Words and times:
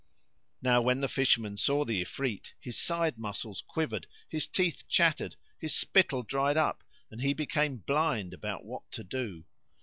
Now 0.63 0.81
when 0.81 1.01
the 1.01 1.07
Fisherman 1.07 1.57
saw 1.57 1.85
the 1.85 2.01
Ifrit 2.01 2.53
his 2.59 2.75
side 2.75 3.19
muscles 3.19 3.61
quivered, 3.67 4.07
his 4.27 4.47
teeth 4.47 4.87
chattered, 4.87 5.35
his 5.59 5.75
spittle 5.75 6.23
dried 6.23 6.57
up 6.57 6.83
and 7.11 7.21
he 7.21 7.35
became 7.35 7.77
blind 7.77 8.33
about 8.33 8.65
what 8.65 8.89
to 8.93 9.03
do. 9.03 9.45